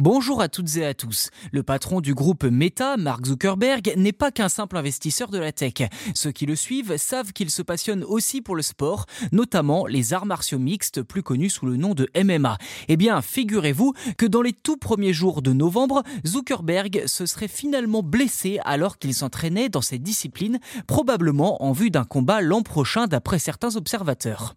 Bonjour 0.00 0.40
à 0.40 0.48
toutes 0.48 0.76
et 0.76 0.86
à 0.86 0.94
tous. 0.94 1.30
Le 1.50 1.64
patron 1.64 2.00
du 2.00 2.14
groupe 2.14 2.44
Meta, 2.44 2.96
Mark 2.96 3.26
Zuckerberg, 3.26 3.94
n'est 3.96 4.12
pas 4.12 4.30
qu'un 4.30 4.48
simple 4.48 4.76
investisseur 4.76 5.28
de 5.28 5.38
la 5.38 5.50
tech. 5.50 5.88
Ceux 6.14 6.30
qui 6.30 6.46
le 6.46 6.54
suivent 6.54 6.96
savent 6.98 7.32
qu'il 7.32 7.50
se 7.50 7.62
passionne 7.62 8.04
aussi 8.04 8.40
pour 8.40 8.54
le 8.54 8.62
sport, 8.62 9.06
notamment 9.32 9.88
les 9.88 10.12
arts 10.12 10.24
martiaux 10.24 10.60
mixtes, 10.60 11.02
plus 11.02 11.24
connus 11.24 11.50
sous 11.50 11.66
le 11.66 11.76
nom 11.76 11.94
de 11.94 12.08
MMA. 12.14 12.58
Eh 12.86 12.96
bien, 12.96 13.20
figurez-vous 13.20 13.92
que 14.16 14.26
dans 14.26 14.40
les 14.40 14.52
tout 14.52 14.76
premiers 14.76 15.12
jours 15.12 15.42
de 15.42 15.52
novembre, 15.52 16.04
Zuckerberg 16.24 17.02
se 17.06 17.26
serait 17.26 17.48
finalement 17.48 18.04
blessé 18.04 18.60
alors 18.64 18.98
qu'il 18.98 19.14
s'entraînait 19.14 19.68
dans 19.68 19.82
cette 19.82 20.04
discipline, 20.04 20.60
probablement 20.86 21.64
en 21.64 21.72
vue 21.72 21.90
d'un 21.90 22.04
combat 22.04 22.40
l'an 22.40 22.62
prochain 22.62 23.08
d'après 23.08 23.40
certains 23.40 23.74
observateurs. 23.74 24.54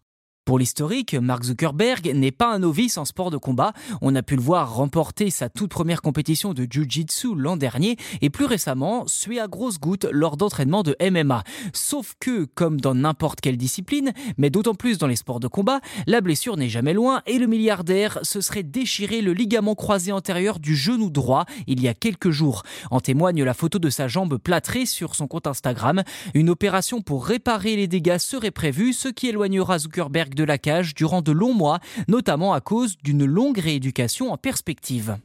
Pour 0.52 0.59
l'historique, 0.59 1.13
Mark 1.15 1.45
Zuckerberg 1.45 2.11
n'est 2.13 2.34
pas 2.34 2.54
un 2.54 2.59
novice 2.59 2.97
en 2.97 3.05
sport 3.05 3.31
de 3.31 3.38
combat. 3.38 3.71
On 4.02 4.13
a 4.15 4.21
pu 4.21 4.36
le 4.36 4.41
voir 4.41 4.75
remporter 4.75 5.29
sa 5.29 5.47
toute 5.47 5.70
première 5.70 6.02
compétition 6.02 6.54
de 6.54 6.67
Jiu-Jitsu 6.70 7.35
l'an 7.38 7.55
dernier 7.55 7.95
et 8.21 8.30
plus 8.30 8.43
récemment 8.43 9.07
suer 9.07 9.40
à 9.40 9.48
grosses 9.48 9.79
gouttes 9.79 10.07
lors 10.12 10.35
d'entraînements 10.35 10.84
de 10.84 10.93
MMA. 11.02 11.45
Sauf 11.71 12.16
que, 12.20 12.43
comme 12.43 12.81
dans 12.81 12.93
n'importe 12.93 13.40
quelle 13.40 13.55
discipline, 13.55 14.12
mais 14.38 14.49
d'autant 14.49 14.76
plus 14.76 14.98
dans 14.98 15.07
les 15.07 15.16
sports 15.16 15.40
de 15.40 15.48
combat, 15.48 15.79
la 16.05 16.20
blessure 16.20 16.57
n'est 16.57 16.68
jamais 16.68 16.91
loin 16.91 17.21
et 17.27 17.40
le 17.40 17.48
milliardaire 17.48 18.20
se 18.21 18.41
serait 18.41 18.63
déchiré 18.63 19.21
le 19.21 19.31
ligament 19.31 19.76
croisé 19.76 20.12
antérieur 20.12 20.59
du 20.59 20.76
genou 20.76 21.09
droit 21.09 21.45
il 21.65 21.81
y 21.81 21.88
a 21.88 21.93
quelques 21.93 22.31
jours. 22.31 22.63
En 22.90 22.99
témoigne 22.99 23.41
la 23.45 23.54
photo 23.54 23.79
de 23.79 23.90
sa 23.90 24.09
jambe 24.09 24.38
plâtrée 24.38 24.85
sur 24.85 25.15
son 25.15 25.27
compte 25.27 25.48
Instagram. 25.48 26.04
Une 26.34 26.49
opération 26.49 26.99
pour 26.99 27.26
réparer 27.26 27.77
les 27.77 27.88
dégâts 27.88 28.18
serait 28.18 28.52
prévue, 28.52 28.91
ce 28.91 29.07
qui 29.07 29.29
éloignera 29.29 29.79
Zuckerberg 29.79 30.41
la 30.44 30.58
cage 30.58 30.94
durant 30.94 31.22
de 31.22 31.31
longs 31.31 31.54
mois, 31.54 31.80
notamment 32.08 32.54
à 32.54 32.62
cause 32.62 32.98
d'une 33.04 33.26
longue 33.26 33.59
rééducation 33.59 34.32
en 34.32 34.38
perspective. 34.38 35.18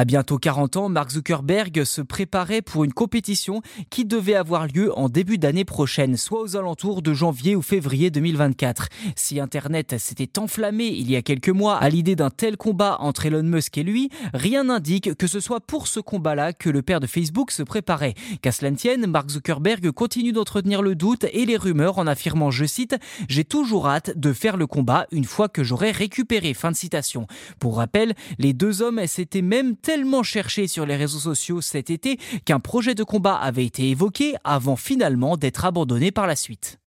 À 0.00 0.06
bientôt 0.06 0.38
40 0.38 0.78
ans, 0.78 0.88
Mark 0.88 1.10
Zuckerberg 1.10 1.84
se 1.84 2.00
préparait 2.00 2.62
pour 2.62 2.84
une 2.84 2.92
compétition 2.94 3.60
qui 3.90 4.06
devait 4.06 4.34
avoir 4.34 4.66
lieu 4.66 4.98
en 4.98 5.10
début 5.10 5.36
d'année 5.36 5.66
prochaine, 5.66 6.16
soit 6.16 6.40
aux 6.40 6.56
alentours 6.56 7.02
de 7.02 7.12
janvier 7.12 7.54
ou 7.54 7.60
février 7.60 8.10
2024. 8.10 8.88
Si 9.14 9.38
Internet 9.38 9.98
s'était 9.98 10.38
enflammé 10.38 10.86
il 10.86 11.10
y 11.10 11.16
a 11.16 11.20
quelques 11.20 11.50
mois 11.50 11.76
à 11.76 11.90
l'idée 11.90 12.16
d'un 12.16 12.30
tel 12.30 12.56
combat 12.56 12.96
entre 13.00 13.26
Elon 13.26 13.42
Musk 13.42 13.76
et 13.76 13.82
lui, 13.82 14.08
rien 14.32 14.64
n'indique 14.64 15.18
que 15.18 15.26
ce 15.26 15.38
soit 15.38 15.60
pour 15.60 15.86
ce 15.86 16.00
combat-là 16.00 16.54
que 16.54 16.70
le 16.70 16.80
père 16.80 17.00
de 17.00 17.06
Facebook 17.06 17.50
se 17.50 17.62
préparait. 17.62 18.14
Qu'à 18.40 18.52
cela 18.52 18.70
ne 18.70 18.76
tienne, 18.76 19.06
Mark 19.06 19.28
Zuckerberg 19.28 19.90
continue 19.90 20.32
d'entretenir 20.32 20.80
le 20.80 20.94
doute 20.94 21.26
et 21.30 21.44
les 21.44 21.58
rumeurs 21.58 21.98
en 21.98 22.06
affirmant, 22.06 22.50
je 22.50 22.64
cite, 22.64 22.96
J'ai 23.28 23.44
toujours 23.44 23.86
hâte 23.86 24.18
de 24.18 24.32
faire 24.32 24.56
le 24.56 24.66
combat 24.66 25.06
une 25.12 25.24
fois 25.24 25.50
que 25.50 25.62
j'aurai 25.62 25.90
récupéré. 25.90 26.54
Fin 26.54 26.70
de 26.70 26.76
citation. 26.76 27.26
Pour 27.58 27.76
rappel, 27.76 28.14
les 28.38 28.54
deux 28.54 28.80
hommes 28.80 29.06
s'étaient 29.06 29.42
même 29.42 29.76
tellement 29.90 30.22
cherché 30.22 30.68
sur 30.68 30.86
les 30.86 30.94
réseaux 30.94 31.18
sociaux 31.18 31.60
cet 31.60 31.90
été 31.90 32.16
qu'un 32.44 32.60
projet 32.60 32.94
de 32.94 33.02
combat 33.02 33.34
avait 33.34 33.66
été 33.66 33.88
évoqué 33.88 34.36
avant 34.44 34.76
finalement 34.76 35.36
d'être 35.36 35.64
abandonné 35.64 36.12
par 36.12 36.28
la 36.28 36.36
suite. 36.36 36.78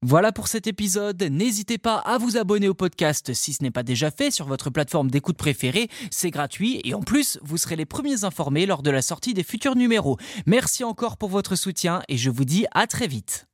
Voilà 0.00 0.30
pour 0.30 0.46
cet 0.46 0.68
épisode. 0.68 1.20
N'hésitez 1.24 1.76
pas 1.76 1.96
à 1.96 2.18
vous 2.18 2.36
abonner 2.36 2.68
au 2.68 2.74
podcast 2.74 3.34
si 3.34 3.52
ce 3.52 3.64
n'est 3.64 3.72
pas 3.72 3.82
déjà 3.82 4.12
fait 4.12 4.30
sur 4.30 4.46
votre 4.46 4.70
plateforme 4.70 5.10
d'écoute 5.10 5.36
préférée. 5.36 5.88
C'est 6.12 6.30
gratuit 6.30 6.80
et 6.84 6.94
en 6.94 7.00
plus, 7.00 7.40
vous 7.42 7.56
serez 7.56 7.74
les 7.74 7.84
premiers 7.84 8.22
informés 8.22 8.64
lors 8.64 8.84
de 8.84 8.92
la 8.92 9.02
sortie 9.02 9.34
des 9.34 9.42
futurs 9.42 9.74
numéros. 9.74 10.16
Merci 10.46 10.84
encore 10.84 11.16
pour 11.16 11.30
votre 11.30 11.56
soutien 11.56 12.00
et 12.08 12.16
je 12.16 12.30
vous 12.30 12.44
dis 12.44 12.64
à 12.70 12.86
très 12.86 13.08
vite. 13.08 13.49